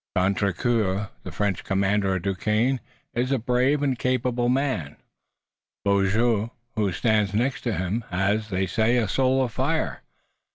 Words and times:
Contrecoeur, 0.17 1.11
the 1.21 1.31
French 1.31 1.63
commander 1.63 2.15
at 2.15 2.23
Duquesne, 2.23 2.79
is 3.13 3.31
a 3.31 3.37
brave 3.37 3.83
and 3.83 3.99
capable 3.99 4.49
man. 4.49 4.97
Beaujeu, 5.85 6.49
who 6.75 6.91
stands 6.91 7.35
next 7.35 7.61
to 7.61 7.75
him, 7.77 8.03
has, 8.09 8.49
they 8.49 8.65
say, 8.65 8.97
a 8.97 9.07
soul 9.07 9.43
of 9.43 9.51
fire. 9.51 10.01